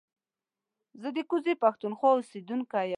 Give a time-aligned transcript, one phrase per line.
[1.01, 2.89] زه د کوزې پښتونخوا اوسېدونکی يم